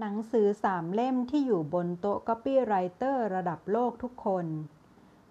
[0.00, 4.46] หนังสือสามเล่มที่อยู่บนโต๊ะ Copywriter ระดับโลกทุกคน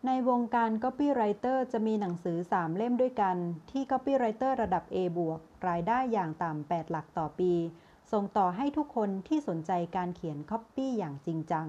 [0.05, 3.37] ในวงการ Copywriter จะมีหนังสือสามเล่มด้วยกัน
[3.71, 7.53] ที่ Copywriter ระดับ A บวกรายได้อย่างต่ำ8หลักต่อปี
[8.11, 11.67] ส่งต่อให้ทุกคนที่สนใจการเขียน Copy อย่างจริงจัง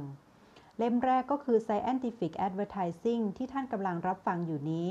[0.79, 4.91] เล่มแรกก็คือ Scientific Advertising ที่ท่านกำลังรับฟังอยู่นี้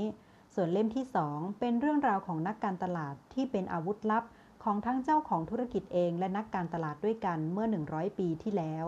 [0.55, 4.23] ส่วนเล่มที่สองเป็นเรื่องราวของนักการตลาดที่เป็นอาวุธลับ
[4.63, 8.87] ของทั้งเจ้าของธุรกิจเองและนักการตลาดด้วยกันเมื่อ 100 ปีที่แล้ว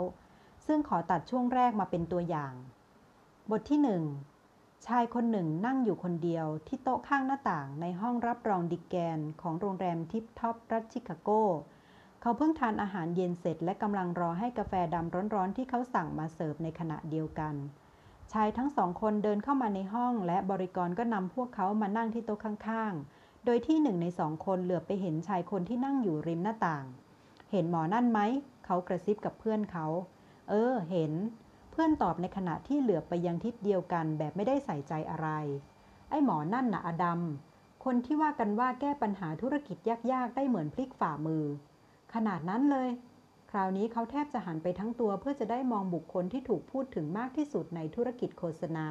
[0.66, 2.54] ซึ่งขอตัดช่วงแรกมาเป็นตัวอย่าง
[3.52, 3.80] บทที่
[4.34, 11.30] 1 ชายคนหนึ่งนั่งอยู่คนเดียวที่โต๊ะข้างหน้าต่างในห้องรับรองดิแกนของโรงแรมทิปท็อปรัฐชิคาโก
[12.22, 17.56] เขาเพิ่งทานอาหารเย็นเสร็จและกำลังรอให้กาแฟดำร้อนๆ ที่เขาสั่งมาเสิร์ฟในขณะเดียวกัน
[18.34, 26.86] ชายทั้งสองคนเดินเข้ามาในห้องและบริกรก็นำพวกเขามานั่งที่โต๊ะข้างๆ โดยที่หนึ่งในสองคนเหลือบไปเห็นชายคนที่นั่งอยู่ริมหน้าต่าง
[27.52, 28.20] เห็นหมอนั่นไหม
[28.66, 29.86] เขากระซิบกับเพื่อนเขา
[30.50, 31.12] เออ เห็น
[31.72, 35.30] เพื่อนตอบในขณะที่เหลือบไปยังทิศเดียวกันแบบไม่ได้ใส่ใจอะไร
[36.10, 37.20] ไอ้หมอนั่นน่ะอดัม
[37.86, 39.78] คนที่ว่ากันว่าแก้ปัญหาธุรกิจ
[40.12, 41.44] ยากๆ ได้เหมือนพลิกฝ่ามือ
[42.14, 42.90] ขนาดนั้นเลย
[43.52, 48.88] คราวนี้เขาแทบจะหันไปทั้งตัวเพื่อจะได้มองบุคคลที่ถูกพูดถึงมากที่สุดในธุรกิจโฆษณา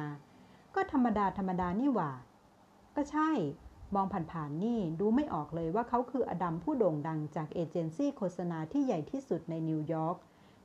[0.75, 2.11] ก็ธรรมดาธรรมดานี่หว่า
[2.95, 3.31] ก็ใช่
[3.95, 10.17] มองผ่านๆนี่ดูไม่ออกเลยว่าเขาคืออดัมผู้โด่งดังจากเอเจนซี่โฆษณาที่ใหญ่ที่สุดในนิวยอร์ก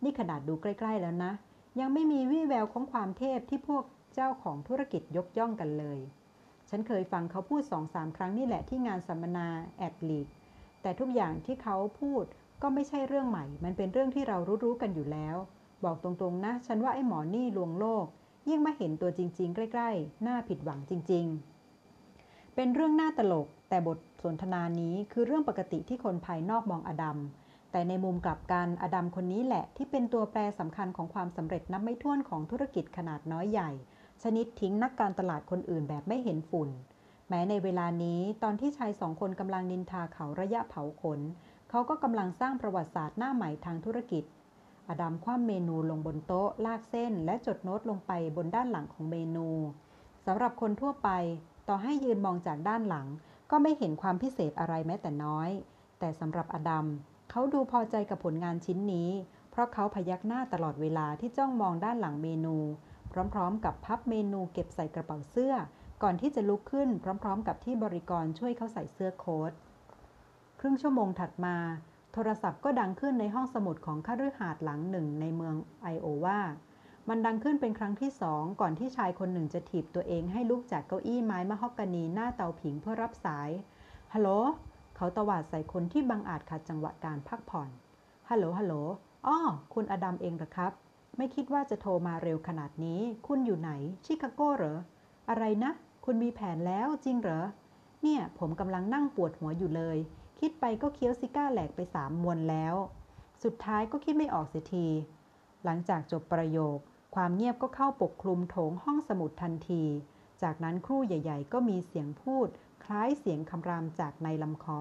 [0.02, 1.32] นี่ขนาดดูใกล้ๆแล้วนะ
[1.80, 5.98] ยังไม่มีวี่แววของความเทพที่พวกเจ้าของธุรกิจยกย่องกันเลย
[6.68, 10.28] ฉันเคยฟังเขาพูดสองสามครั้งนี่แหละที่งานสัมมนาแอดลีก
[10.82, 12.24] แต่ทุกอย่างที่เขาพูด
[12.62, 15.36] ก็ไม่ใช่เรื่องใหม่ มันเป็นเรื่องที่เรารู้ๆกันอยู่แล้ว
[15.84, 18.06] บอกตรงๆนะ ฉันว่าไอ้หมอนี่ลวงโลก
[18.48, 21.49] ยิ่งมาเห็นตัวจริง ๆ ใกล้ ๆ น่าผิดหวังจริง ๆ
[22.54, 27.18] เป็นเรื่องน่าตลก แต่บทสนทนานี้คือเรื่องปกติที่คนภายนอกมองอดัม
[27.72, 33.70] แต่ในมุมกลับกันอดัมคนนี้แหละที่เป็นตัวแปรสำคัญของความสำเร็จนับไม่ถ้วนของธุรกิจขนาดน้อยใหญ่
[34.22, 36.68] ชนิดทิ้งนักการตลาดคนอื่นแบบไม่เห็นฝุ่น
[37.28, 41.20] แม้ในเวลานี้ตอนที่ชายสองคนกำลังนินทาเขาระยะเผาขน
[41.70, 44.24] เขาก็กำลังสร้างประวัติศาสตร์หน้าใหม่ทางธุรกิจ
[44.88, 49.48] อดัมคว่ำเมนูลงบนโต๊ะ ลากเส้น และจดโน้ตลงไปบนด้านหลังของเมนู
[50.26, 51.08] สำหรับคนทั่วไป
[51.72, 53.06] ต่อให้ยืนมองจากด้านหลัง
[53.50, 55.50] ก็ไม่เห็นความพิเศษอะไรแม้แต่น้อย
[55.98, 56.86] แต่สำหรับอดัม
[57.30, 59.10] เขาดูพอใจกับผลงานชิ้นนี้
[59.50, 62.56] เพราะเขาพยักหน้าตลอดเวลาที่จ้องมองด้านหลังเมนู
[63.12, 65.54] พร้อมๆ กับพับเมนูเก็บใส่กระเป๋าเสื้อ
[66.02, 66.88] ก่อนที่จะลุกขึ้น
[67.22, 69.52] พร้อม ๆ กับที่บริกรช่วยเขาใส่เสื้อโค้ท
[70.60, 71.56] ครึ่งชั่วโมงถัดมา
[72.12, 76.40] โทรศัพท์ก็ดังขึ้นในห้องสมุดของข้ารือหาดหลังหนึ่งในเมืองไอโอวา
[77.12, 83.50] มันดังขึ้นเป็นครั้งที่สองก่อนที่ชายคนหนึ่งจะถีบตัวเองให้ลุกจากเก้าอี้ไม้มะฮอกกานีหน้าเตาผิงเพื่อรับสาย
[84.14, 84.28] ฮัลโหล
[84.96, 87.68] เขาตวาดใส่คนที่บังอาจขัดจังหวะการพักผ่อน
[88.30, 88.74] ฮัลโหล ฮัลโหล
[89.26, 89.38] อ้อ
[89.74, 90.72] คุณอดัมเองหรอครับ
[91.16, 93.70] ไม่คิดว่าจะโทรมาเร็วขนาดนี้ คุณอยู่ไหน
[94.04, 94.78] ชิคาโกเหรอ
[95.28, 95.70] อะไรนะ
[96.04, 97.44] คุณมีแผนแล้วจริงเหรอ
[98.02, 99.96] เนี่ย ผมกำลังนั่งปวดหัวอยู่เลย
[100.40, 102.74] คิดไปก็เคี้ยวซิก้าแหลกไปสามมวนแล้ว
[103.44, 104.86] สุดท้ายก็คิดไม่ออกเสียที
[105.64, 106.78] หลังจากจบประโยค
[107.14, 109.84] ความเงียบก็เข้าปกคลุมโถงห้องสมุดทันที
[110.42, 112.48] จากนั้นครู่ใหญ่ ๆ ก็มีเสียงพูด
[112.84, 114.80] คล้ายเสียงคำรามจากในลำคอ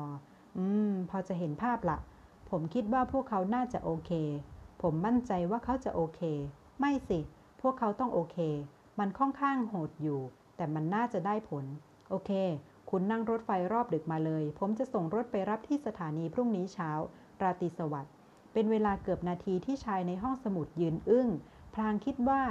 [0.58, 1.98] อืม พอจะเห็นภาพละ
[2.50, 4.12] ผมคิดว่าพวกเขาน่าจะโอเค
[4.82, 6.22] ผมมั่นใจว่าเขาจะโอเค
[6.80, 7.20] ไม่สิ
[7.62, 8.38] พวกเขาต้องโอเค
[9.00, 10.22] มันค่อนข้างโหดอยู่
[10.56, 11.66] แต่มันน่าจะได้ผล
[12.10, 12.32] โอเค
[12.90, 16.92] คุณนั่งรถไฟรอบดึกมาเลย ผมจะส่งรถไปรับที่สถานีพรุ่งนี้เช้า
[17.42, 18.14] ราตรีสวัสดิ์
[18.54, 21.28] เป็นเวลาเกือบนาทีที่ชายในห้องสมุดยืนอึ้ง
[21.80, 22.44] ลางคิดว่า